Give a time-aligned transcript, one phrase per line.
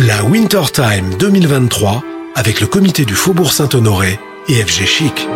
[0.00, 2.04] La Winter Time 2023
[2.36, 5.28] avec le comité du Faubourg Saint-Honoré et FG Chic.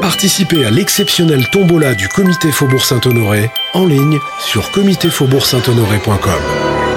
[0.00, 6.91] Participez à l'exceptionnel tombola du comité Faubourg Saint-Honoré en ligne sur comitéfaubourg-saint-honoré.com.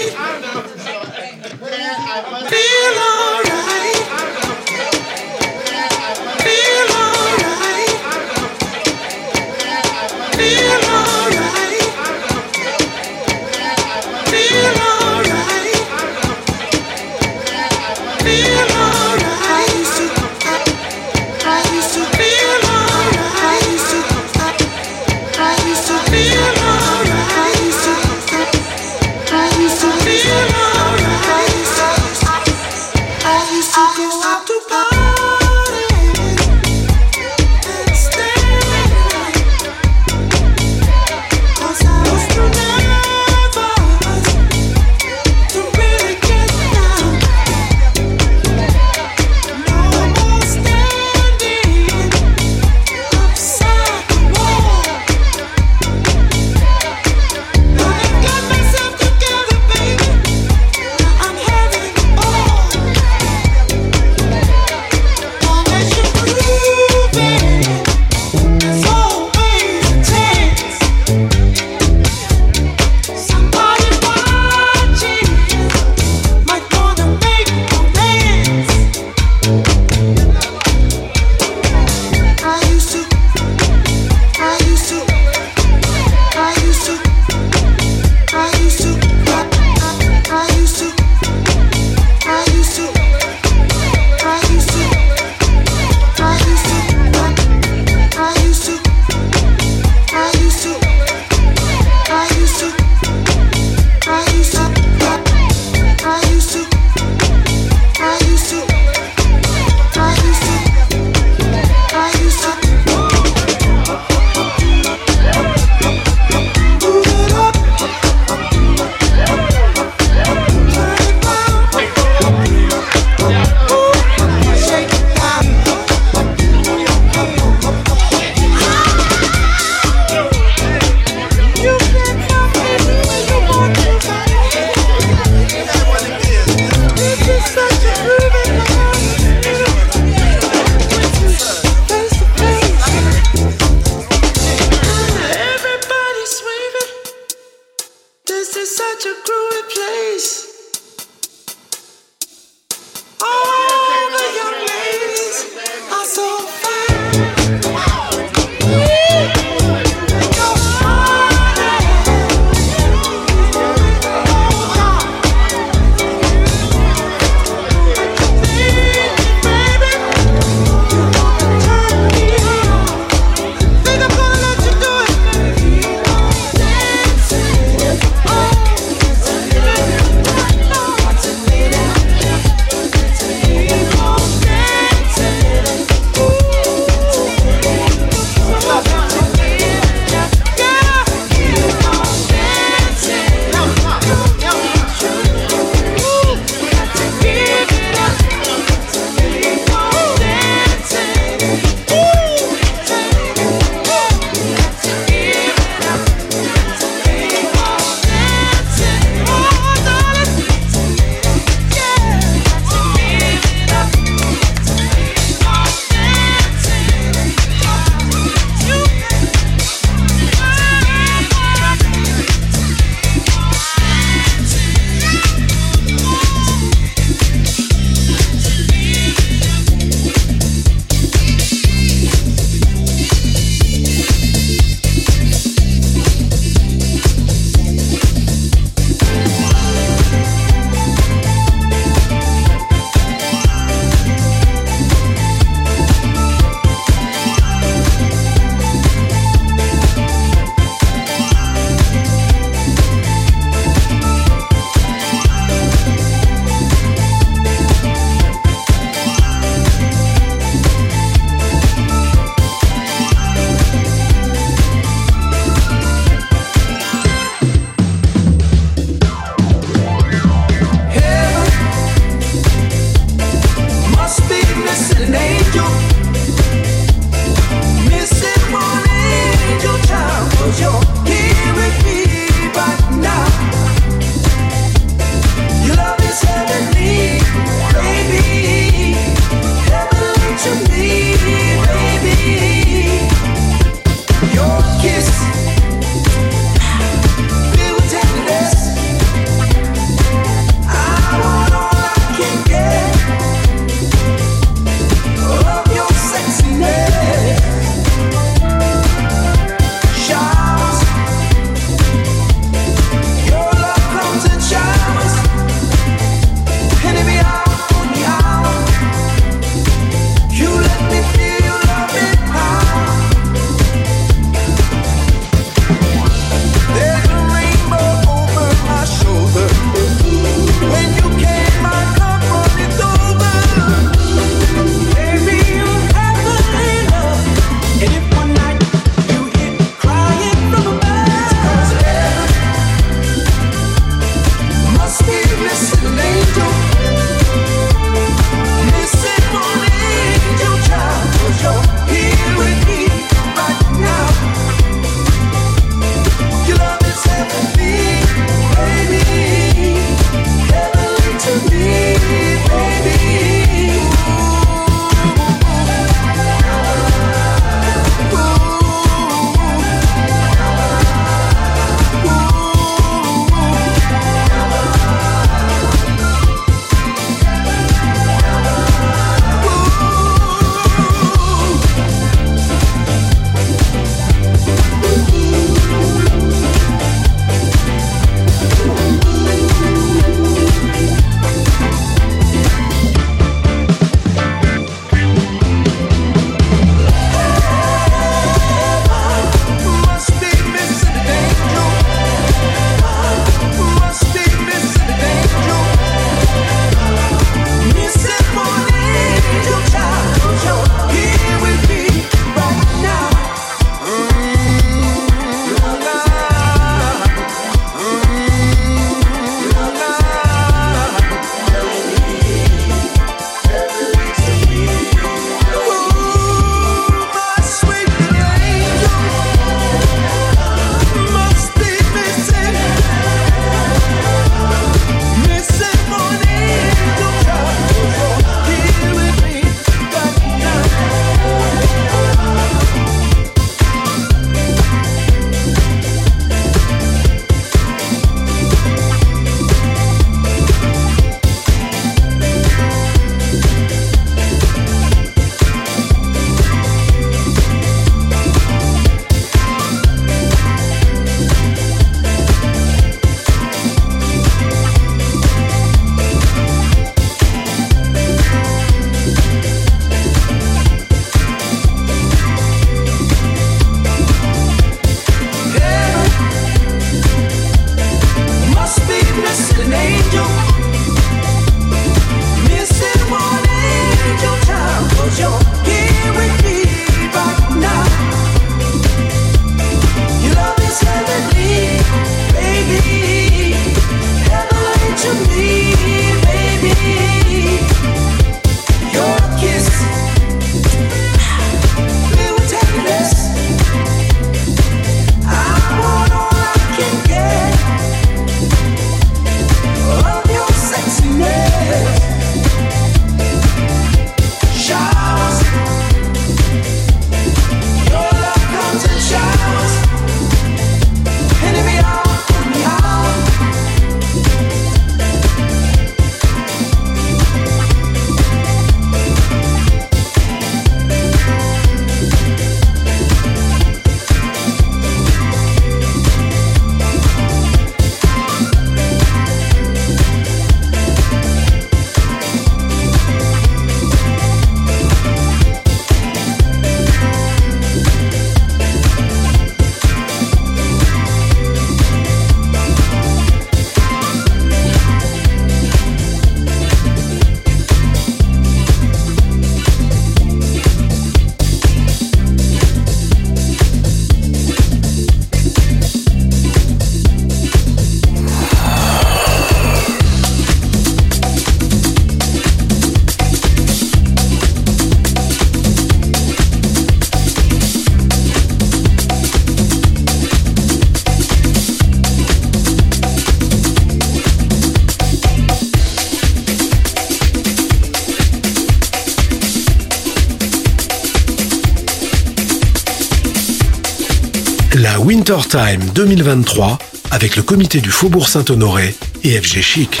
[595.28, 596.78] Winter Time 2023
[597.10, 598.94] avec le comité du Faubourg Saint-Honoré
[599.24, 600.00] et FG Chic.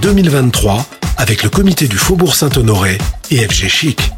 [0.00, 0.84] 2023
[1.16, 2.98] avec le comité du Faubourg Saint-Honoré
[3.30, 4.17] et FG Chic.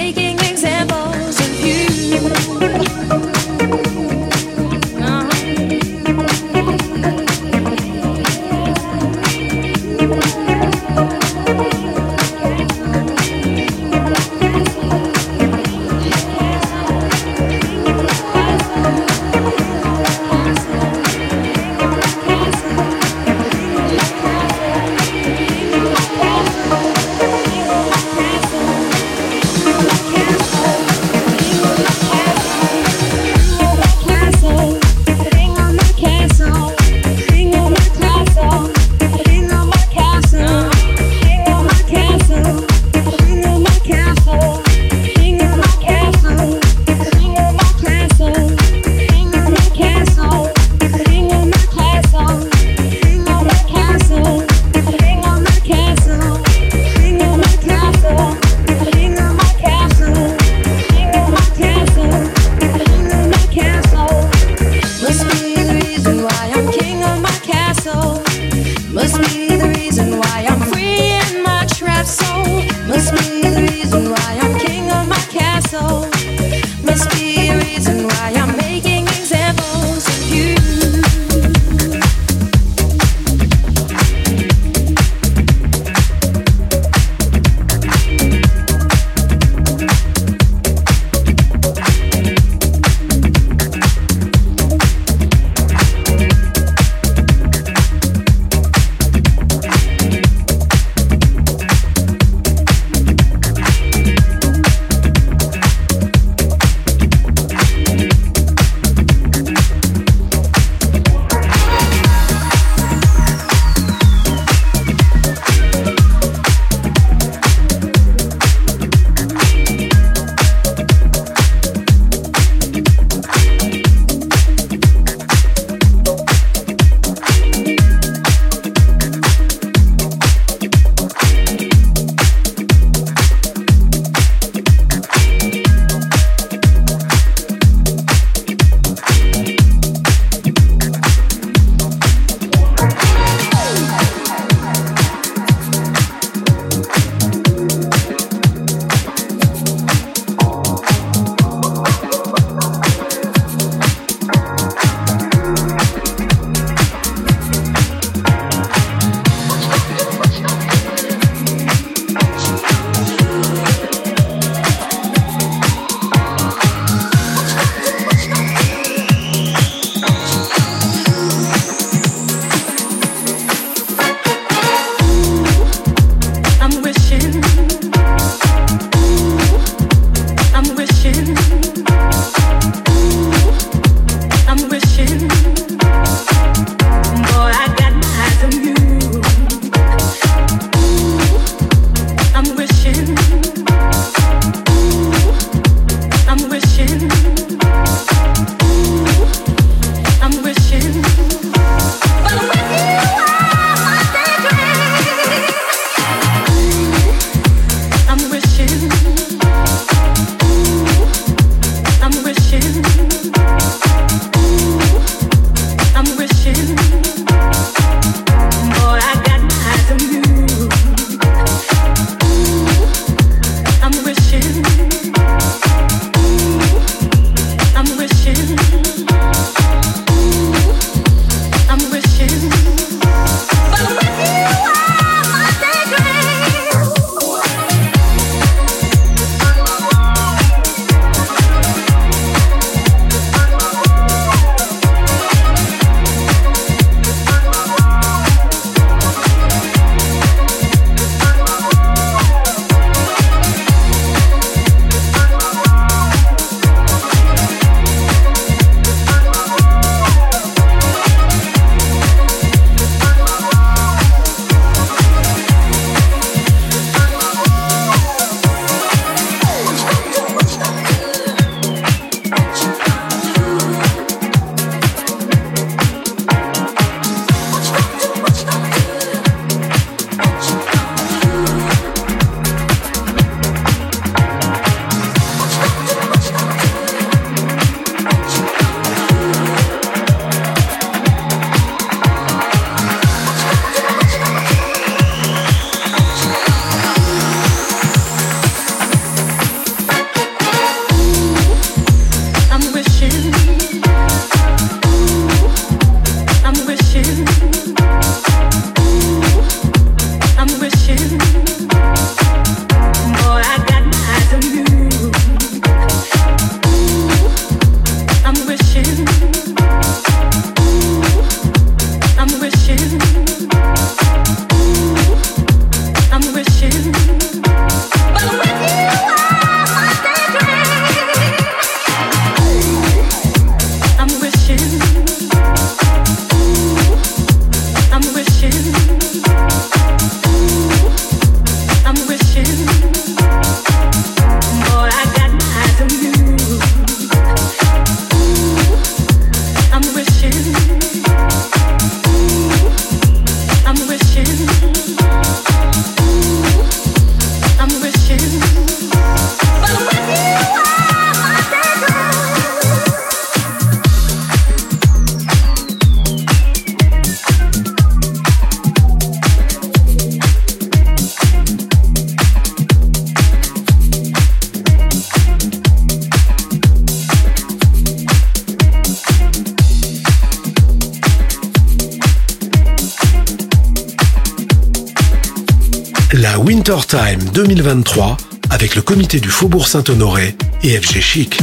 [387.47, 388.17] 2023
[388.51, 391.39] avec le comité du Faubourg Saint-Honoré et FG Chic.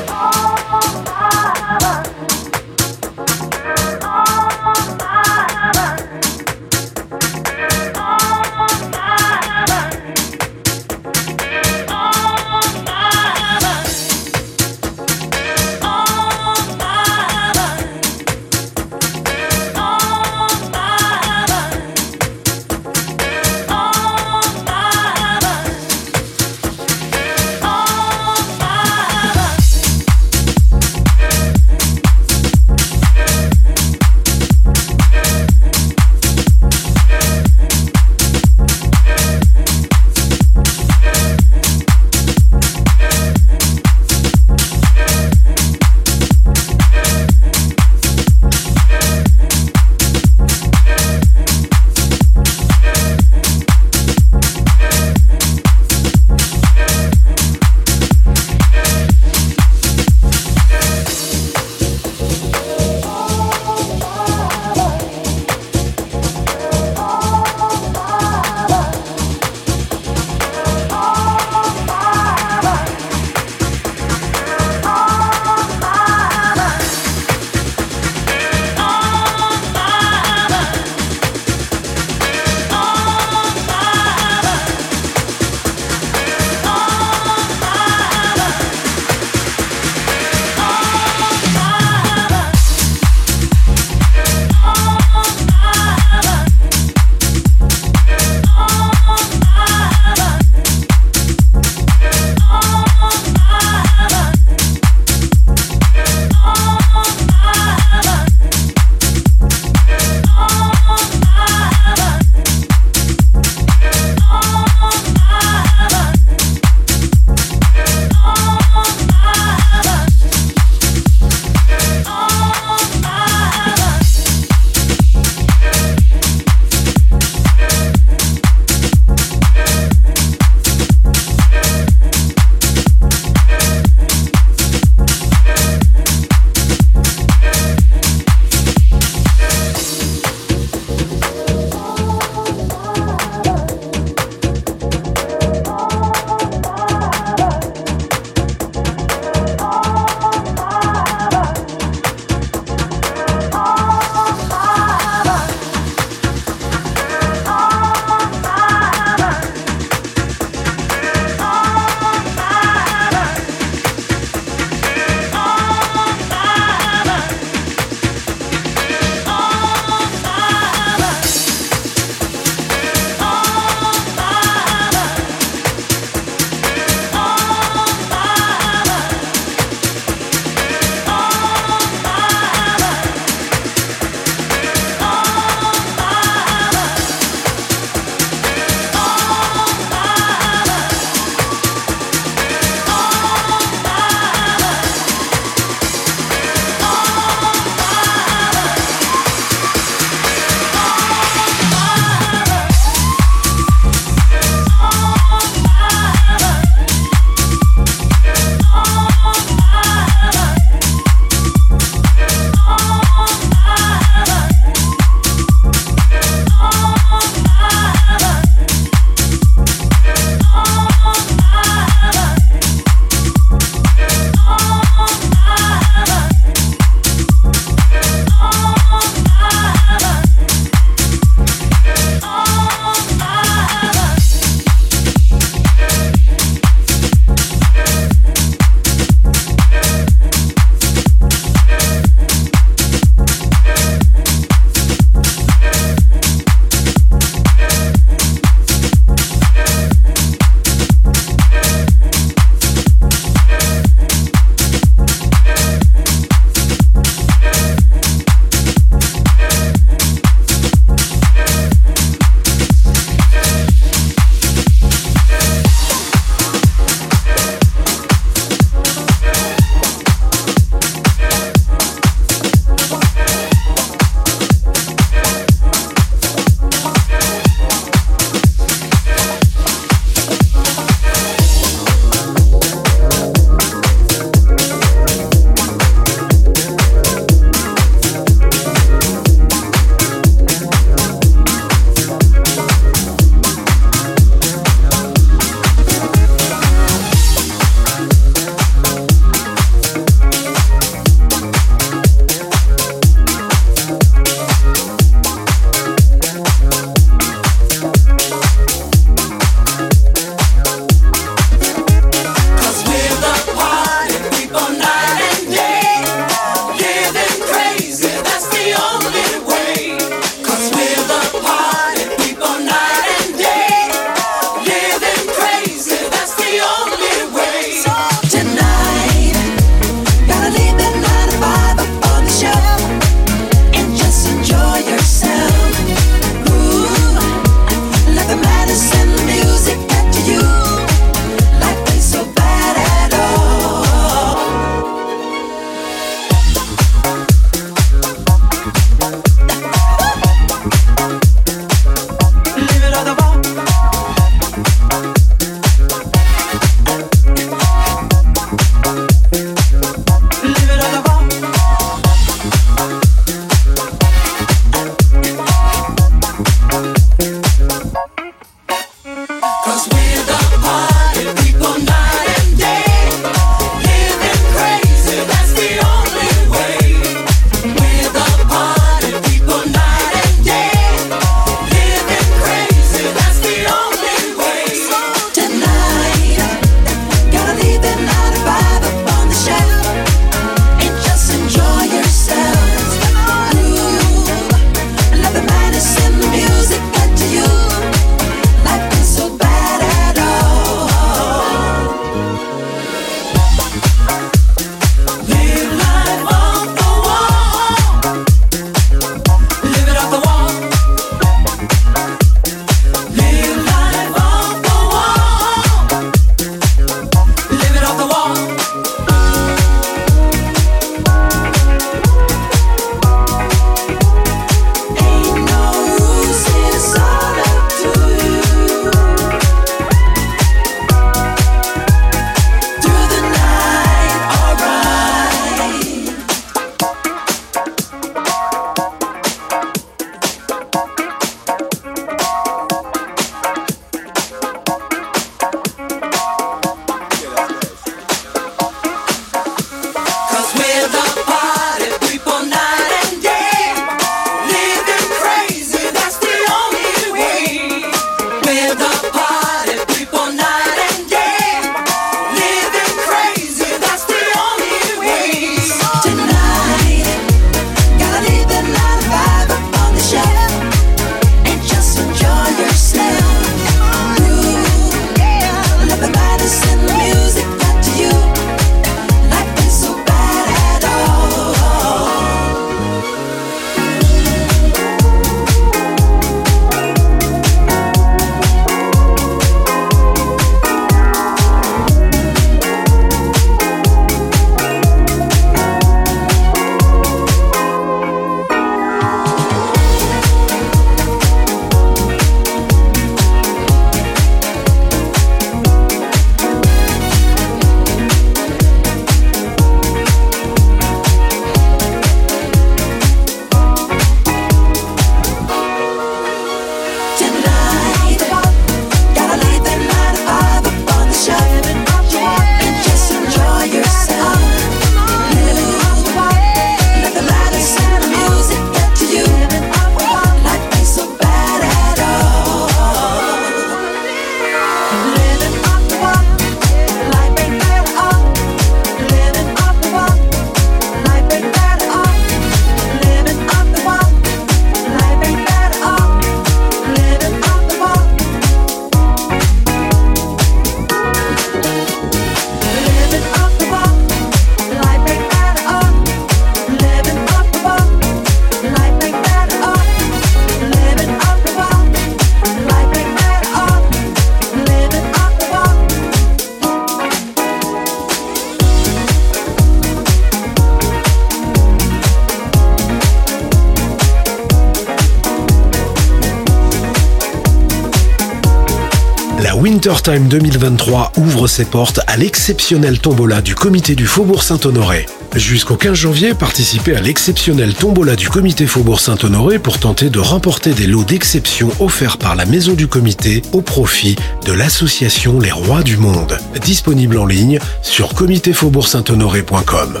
[579.84, 585.04] Wintertime 2023 ouvre ses portes à l'exceptionnel tombola du comité du Faubourg Saint-Honoré.
[585.36, 590.72] Jusqu'au 15 janvier, participez à l'exceptionnel tombola du comité Faubourg Saint-Honoré pour tenter de remporter
[590.72, 594.16] des lots d'exception offerts par la maison du comité au profit
[594.46, 596.38] de l'association Les Rois du Monde.
[596.62, 600.00] Disponible en ligne sur comitéfaubourg-saint-honoré.com.